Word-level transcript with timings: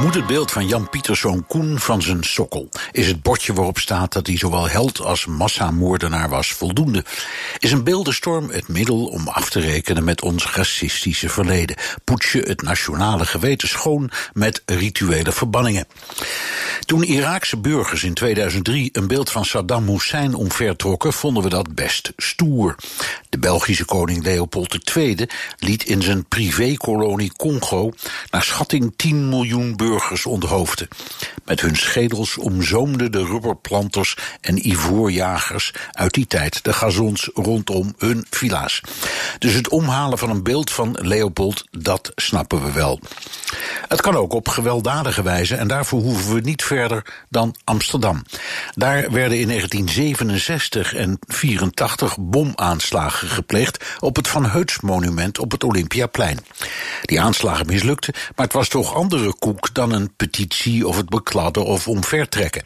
Moet 0.00 0.14
het 0.14 0.26
beeld 0.26 0.50
van 0.50 0.66
Jan 0.66 0.88
Pieterszoon 0.88 1.46
Koen 1.46 1.78
van 1.78 2.02
zijn 2.02 2.24
sokkel? 2.24 2.68
Is 2.92 3.06
het 3.06 3.22
bordje 3.22 3.52
waarop 3.52 3.78
staat 3.78 4.12
dat 4.12 4.26
hij 4.26 4.36
zowel 4.36 4.68
held 4.68 5.00
als 5.00 5.26
massamoordenaar 5.26 6.28
was 6.28 6.52
voldoende? 6.52 7.04
Is 7.58 7.72
een 7.72 7.84
beeldenstorm 7.84 8.50
het 8.50 8.68
middel 8.68 9.06
om 9.06 9.28
af 9.28 9.50
te 9.50 9.60
rekenen 9.60 10.04
met 10.04 10.22
ons 10.22 10.52
racistische 10.52 11.28
verleden? 11.28 11.76
Poets 12.04 12.32
je 12.32 12.40
het 12.40 12.62
nationale 12.62 13.24
geweten 13.24 13.68
schoon 13.68 14.10
met 14.32 14.62
rituele 14.66 15.32
verbanningen? 15.32 15.86
Toen 16.80 17.02
Iraakse 17.02 17.56
burgers 17.56 18.02
in 18.02 18.14
2003 18.14 18.88
een 18.92 19.06
beeld 19.06 19.30
van 19.30 19.44
Saddam 19.44 19.88
Hussein 19.88 20.34
omvertrokken, 20.34 21.12
vonden 21.12 21.42
we 21.42 21.48
dat 21.48 21.74
best 21.74 22.12
stoer. 22.16 22.76
De 23.30 23.38
Belgische 23.38 23.84
koning 23.84 24.24
Leopold 24.24 24.96
II 24.96 25.26
liet 25.58 25.84
in 25.84 26.02
zijn 26.02 26.24
privékolonie 26.24 27.32
Congo 27.36 27.90
naar 28.30 28.42
schatting 28.42 28.92
10 28.96 29.28
miljoen 29.28 29.76
burgers 29.76 30.26
onthoofden. 30.26 30.88
Met 31.44 31.60
hun 31.60 31.76
schedels 31.76 32.36
omzoomden 32.36 33.12
de 33.12 33.24
rubberplanters 33.24 34.16
en 34.40 34.68
ivoorjagers 34.68 35.72
uit 35.92 36.14
die 36.14 36.26
tijd 36.26 36.64
de 36.64 36.72
gazons 36.72 37.30
rondom 37.34 37.94
hun 37.98 38.26
villa's. 38.30 38.80
Dus 39.38 39.54
het 39.54 39.68
omhalen 39.68 40.18
van 40.18 40.30
een 40.30 40.42
beeld 40.42 40.70
van 40.70 40.96
Leopold, 41.00 41.64
dat 41.70 42.12
snappen 42.14 42.64
we 42.64 42.72
wel. 42.72 43.00
Het 43.88 44.00
kan 44.00 44.16
ook 44.16 44.32
op 44.32 44.48
gewelddadige 44.48 45.22
wijze 45.22 45.56
en 45.56 45.68
daarvoor 45.68 46.00
hoeven 46.00 46.34
we 46.34 46.40
niet 46.40 46.62
verder 46.62 47.24
dan 47.28 47.54
Amsterdam. 47.64 48.22
Daar 48.74 49.10
werden 49.10 49.38
in 49.38 49.48
1967 49.48 50.94
en 50.94 51.18
84 51.26 52.16
bomaanslagen 52.20 53.19
gepleegd 53.28 53.84
op 53.98 54.16
het 54.16 54.28
Van 54.28 54.46
Heuts 54.46 54.80
monument 54.80 55.38
op 55.38 55.50
het 55.50 55.64
Olympiaplein. 55.64 56.38
Die 57.02 57.20
aanslagen 57.20 57.66
mislukten, 57.66 58.14
maar 58.36 58.46
het 58.46 58.54
was 58.54 58.68
toch 58.68 58.94
andere 58.94 59.34
koek 59.38 59.74
dan 59.74 59.92
een 59.92 60.12
petitie 60.16 60.88
of 60.88 60.96
het 60.96 61.08
bekladden 61.08 61.64
of 61.64 61.88
omvertrekken. 61.88 62.62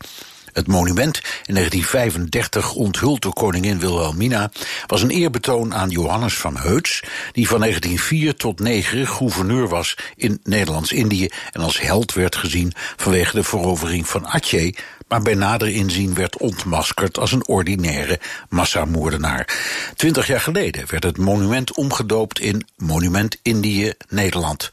Het 0.54 0.66
monument, 0.66 1.16
in 1.44 1.54
1935 1.54 2.74
onthuld 2.74 3.22
door 3.22 3.32
koningin 3.32 3.78
Wilhelmina, 3.78 4.50
was 4.86 5.02
een 5.02 5.10
eerbetoon 5.10 5.74
aan 5.74 5.90
Johannes 5.90 6.34
van 6.34 6.56
Heuts, 6.56 7.02
die 7.32 7.48
van 7.48 7.60
1904 7.60 8.34
tot 8.34 8.60
9 8.60 9.06
gouverneur 9.06 9.68
was 9.68 9.96
in 10.16 10.40
Nederlands-Indië 10.42 11.28
en 11.52 11.60
als 11.60 11.80
held 11.80 12.12
werd 12.12 12.36
gezien 12.36 12.72
vanwege 12.96 13.36
de 13.36 13.42
verovering 13.42 14.08
van 14.08 14.26
Aceh, 14.26 14.74
maar 15.08 15.22
bij 15.22 15.34
nader 15.34 15.68
inzien 15.68 16.14
werd 16.14 16.36
ontmaskerd 16.36 17.18
als 17.18 17.32
een 17.32 17.46
ordinaire 17.46 18.20
massamoordenaar. 18.48 19.48
Twintig 19.94 20.26
jaar 20.26 20.40
geleden 20.40 20.84
werd 20.90 21.04
het 21.04 21.18
monument 21.18 21.74
omgedoopt 21.74 22.40
in 22.40 22.66
Monument 22.76 23.38
Indië 23.42 23.92
Nederland. 24.08 24.68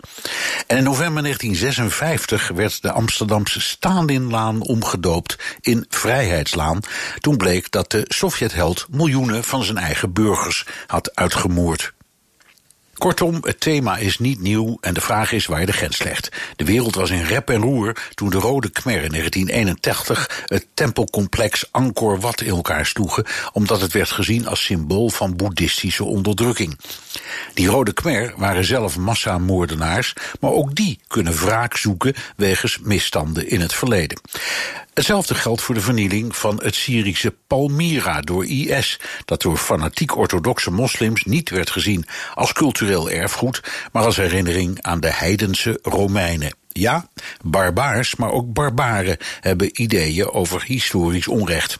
En 0.68 0.78
in 0.78 0.84
november 0.84 1.24
1956 1.24 2.48
werd 2.48 2.82
de 2.82 2.92
Amsterdamse 2.92 3.62
Stalinlaan 3.62 4.62
omgedoopt 4.62 5.38
in 5.62 5.86
Vrijheidslaan. 5.90 6.80
Toen 7.20 7.38
bleek 7.38 7.72
dat 7.72 7.92
de 7.92 8.06
Sovjetheld 8.08 8.88
miljoenen 8.90 9.44
van 9.44 9.64
zijn 9.64 9.78
eigen 9.78 10.14
burgers 10.14 10.66
had 10.88 11.16
uitgemoord. 11.16 11.94
Kortom, 13.02 13.38
het 13.41 13.59
thema 13.59 13.97
is 13.97 14.19
niet 14.19 14.41
nieuw 14.41 14.78
en 14.81 14.94
de 14.94 15.01
vraag 15.01 15.31
is 15.31 15.45
waar 15.45 15.59
je 15.59 15.66
de 15.66 15.73
grens 15.73 16.03
legt. 16.03 16.29
De 16.56 16.63
wereld 16.63 16.95
was 16.95 17.09
in 17.09 17.23
rep 17.23 17.50
en 17.50 17.62
roer 17.62 17.95
toen 18.13 18.29
de 18.29 18.38
Rode 18.38 18.69
Khmer 18.69 19.03
in 19.03 19.09
1981 19.09 20.44
het 20.45 20.67
tempelcomplex 20.73 21.66
Angkor 21.72 22.19
Wat 22.19 22.41
in 22.41 22.50
elkaar 22.50 22.85
sloegen, 22.85 23.25
omdat 23.51 23.81
het 23.81 23.91
werd 23.94 24.11
gezien 24.11 24.47
als 24.47 24.63
symbool 24.63 25.09
van 25.09 25.35
boeddhistische 25.35 26.03
onderdrukking. 26.03 26.78
Die 27.53 27.68
Rode 27.68 27.94
Khmer 27.94 28.34
waren 28.38 28.66
zelf 28.66 28.97
massamoordenaars, 28.97 30.13
maar 30.40 30.52
ook 30.52 30.75
die 30.75 31.00
kunnen 31.07 31.34
wraak 31.34 31.78
zoeken 31.78 32.13
wegens 32.35 32.79
misstanden 32.79 33.50
in 33.50 33.62
het 33.62 33.74
verleden. 33.74 34.19
Hetzelfde 34.94 35.35
geldt 35.35 35.62
voor 35.62 35.75
de 35.75 35.81
vernieling 35.81 36.35
van 36.35 36.59
het 36.63 36.75
Syrische 36.75 37.35
Palmyra 37.47 38.22
door 38.22 38.46
IS, 38.46 39.00
dat 39.25 39.41
door 39.41 39.57
fanatiek 39.57 40.18
orthodoxe 40.18 40.72
moslims 40.72 41.24
niet 41.24 41.50
werd 41.50 41.69
gezien 41.69 42.06
als 42.34 42.53
cultureel 42.53 43.09
erfgoed, 43.09 43.63
maar 43.91 44.03
als 44.03 44.16
herinnering 44.16 44.81
aan 44.81 45.00
de 45.00 45.12
heidense 45.12 45.79
Romeinen. 45.81 46.56
Ja, 46.72 47.08
barbaars, 47.44 48.16
maar 48.16 48.31
ook 48.31 48.53
barbaren 48.53 49.18
hebben 49.40 49.81
ideeën 49.81 50.29
over 50.29 50.63
historisch 50.63 51.28
onrecht. 51.28 51.79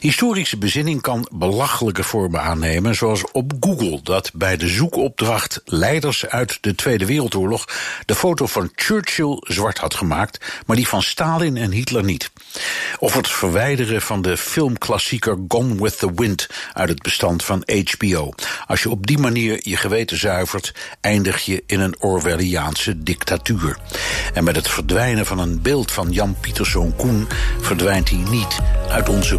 Historische 0.00 0.58
bezinning 0.58 1.00
kan 1.00 1.28
belachelijke 1.32 2.02
vormen 2.02 2.42
aannemen, 2.42 2.94
zoals 2.94 3.30
op 3.32 3.52
Google, 3.60 4.00
dat 4.02 4.30
bij 4.34 4.56
de 4.56 4.68
zoekopdracht 4.68 5.60
leiders 5.64 6.26
uit 6.26 6.58
de 6.60 6.74
Tweede 6.74 7.06
Wereldoorlog 7.06 7.64
de 8.06 8.14
foto 8.14 8.46
van 8.46 8.70
Churchill 8.74 9.36
zwart 9.40 9.78
had 9.78 9.94
gemaakt, 9.94 10.62
maar 10.66 10.76
die 10.76 10.88
van 10.88 11.02
Stalin 11.02 11.56
en 11.56 11.70
Hitler 11.70 12.04
niet. 12.04 12.30
Of 12.98 13.14
het 13.14 13.28
verwijderen 13.28 14.02
van 14.02 14.22
de 14.22 14.36
filmklassieker 14.36 15.38
Gone 15.48 15.82
with 15.82 15.98
the 15.98 16.12
Wind 16.14 16.48
uit 16.72 16.88
het 16.88 17.02
bestand 17.02 17.44
van 17.44 17.62
HBO. 17.84 18.32
Als 18.66 18.82
je 18.82 18.90
op 18.90 19.06
die 19.06 19.18
manier 19.18 19.58
je 19.62 19.76
geweten 19.76 20.18
zuivert, 20.18 20.74
eindig 21.00 21.44
je 21.44 21.62
in 21.66 21.80
een 21.80 22.00
Orwelliaanse 22.00 23.02
dictatuur. 23.02 23.78
En 24.34 24.44
met 24.44 24.56
het 24.56 24.68
verdwijnen 24.68 25.26
van 25.26 25.38
een 25.38 25.62
beeld 25.62 25.92
van 25.92 26.10
Jan 26.10 26.36
Pieterszoon 26.40 26.96
Koen 26.96 27.28
verdwijnt 27.60 28.08
hij 28.10 28.24
niet 28.30 28.58
uit 28.88 29.08
onze 29.08 29.38